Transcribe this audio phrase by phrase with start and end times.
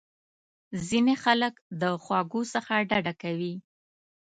[0.87, 3.55] ځینې خلک د خوږو څخه ډډه کوي.